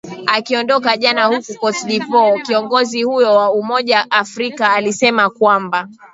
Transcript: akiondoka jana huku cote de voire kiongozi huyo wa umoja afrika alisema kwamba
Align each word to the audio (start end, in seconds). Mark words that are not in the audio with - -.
akiondoka 0.27 0.97
jana 0.97 1.25
huku 1.25 1.53
cote 1.59 1.85
de 1.87 1.99
voire 1.99 2.41
kiongozi 2.41 3.03
huyo 3.03 3.35
wa 3.35 3.51
umoja 3.51 4.11
afrika 4.11 4.73
alisema 4.73 5.29
kwamba 5.29 5.89